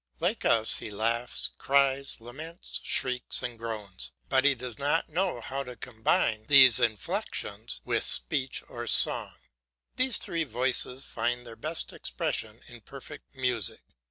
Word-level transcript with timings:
Like 0.19 0.45
us, 0.45 0.77
he 0.77 0.89
laughs, 0.89 1.51
cries, 1.59 2.19
laments, 2.19 2.79
shrieks, 2.83 3.43
and 3.43 3.55
groans, 3.55 4.09
but 4.29 4.45
he 4.45 4.55
does 4.55 4.79
not 4.79 5.09
know 5.09 5.41
how 5.41 5.63
to 5.63 5.75
combine 5.75 6.47
these 6.47 6.79
inflexions 6.79 7.81
with 7.85 8.03
speech 8.03 8.63
or 8.67 8.87
song. 8.87 9.35
These 9.97 10.17
three 10.17 10.43
voices 10.43 11.05
find 11.05 11.45
their 11.45 11.55
best 11.55 11.93
expression 11.93 12.61
in 12.67 12.81
perfect 12.81 13.35
music. 13.35 13.83